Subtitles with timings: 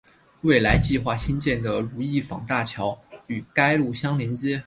[0.41, 4.59] 未来计划兴建的如意坊大桥与该路相连接。